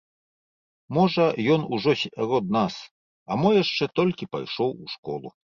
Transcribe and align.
Можа, 0.97 1.25
ён 1.55 1.61
ужо 1.77 1.91
сярод 2.05 2.49
нас, 2.57 2.73
а 3.29 3.39
мо 3.43 3.53
яшчэ 3.63 3.91
толькі 4.01 4.31
пайшоў 4.35 4.69
у 4.87 4.93
школу. 4.97 5.37